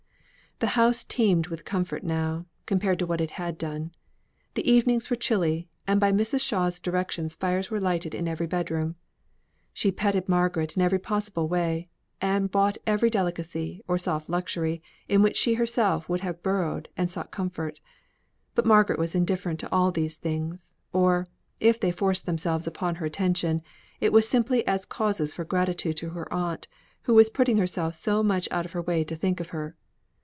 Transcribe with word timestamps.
The 0.59 0.77
house 0.77 1.03
teemed 1.03 1.47
with 1.47 1.65
comfort 1.65 2.03
now, 2.03 2.45
compared 2.67 2.99
to 2.99 3.07
what 3.07 3.19
it 3.19 3.31
had 3.31 3.57
been. 3.57 3.89
The 4.53 4.71
evenings 4.71 5.09
were 5.09 5.15
chilly, 5.15 5.69
and 5.87 5.99
by 5.99 6.11
Mrs. 6.11 6.41
Shaw's 6.41 6.79
directions 6.79 7.33
fires 7.33 7.71
were 7.71 7.79
lighted 7.79 8.13
in 8.13 8.27
every 8.27 8.45
bedroom. 8.45 8.95
She 9.73 9.91
petted 9.91 10.29
Margaret 10.29 10.75
in 10.77 10.83
every 10.83 10.99
possible 10.99 11.47
way, 11.47 11.89
and 12.21 12.51
bought 12.51 12.77
every 12.85 13.09
delicacy, 13.09 13.81
or 13.87 13.97
soft 13.97 14.29
luxury 14.29 14.83
in 15.09 15.23
which 15.23 15.35
she 15.35 15.55
herself 15.55 16.07
would 16.07 16.21
have 16.21 16.43
burrowed 16.43 16.89
and 16.95 17.09
sought 17.09 17.31
comfort. 17.31 17.79
But 18.53 18.67
Margaret 18.67 18.99
was 18.99 19.15
indifferent 19.15 19.59
to 19.61 19.71
all 19.71 19.91
these 19.91 20.17
things; 20.17 20.75
or, 20.93 21.25
if 21.59 21.79
they 21.79 21.91
forced 21.91 22.27
themselves 22.27 22.67
upon 22.67 22.97
her 22.97 23.07
attention, 23.07 23.63
it 23.99 24.13
was 24.13 24.29
simply 24.29 24.67
as 24.67 24.85
causes 24.85 25.33
for 25.33 25.43
gratitude 25.43 25.97
to 25.97 26.11
her 26.11 26.31
aunt, 26.31 26.67
who 27.05 27.15
was 27.15 27.31
putting 27.31 27.57
herself 27.57 27.95
so 27.95 28.21
much 28.21 28.47
out 28.51 28.65
of 28.67 28.73
the 28.73 28.83
way 28.83 29.03
to 29.03 29.15
think 29.15 29.39
of 29.39 29.49
her. 29.49 29.75